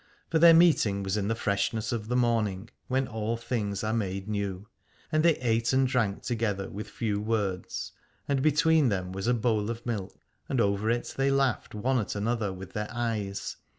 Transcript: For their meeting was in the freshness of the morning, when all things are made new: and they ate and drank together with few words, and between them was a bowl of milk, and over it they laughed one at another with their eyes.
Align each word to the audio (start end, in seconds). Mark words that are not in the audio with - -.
For 0.31 0.39
their 0.39 0.55
meeting 0.55 1.03
was 1.03 1.15
in 1.15 1.27
the 1.27 1.35
freshness 1.35 1.91
of 1.91 2.07
the 2.07 2.15
morning, 2.15 2.71
when 2.87 3.07
all 3.07 3.37
things 3.37 3.83
are 3.83 3.93
made 3.93 4.27
new: 4.27 4.67
and 5.11 5.21
they 5.21 5.35
ate 5.35 5.73
and 5.73 5.87
drank 5.87 6.23
together 6.23 6.71
with 6.71 6.89
few 6.89 7.21
words, 7.21 7.91
and 8.27 8.41
between 8.41 8.89
them 8.89 9.11
was 9.11 9.27
a 9.27 9.33
bowl 9.35 9.69
of 9.69 9.85
milk, 9.85 10.15
and 10.49 10.59
over 10.59 10.89
it 10.89 11.13
they 11.15 11.29
laughed 11.29 11.75
one 11.75 11.99
at 11.99 12.15
another 12.15 12.51
with 12.51 12.73
their 12.73 12.87
eyes. 12.89 13.57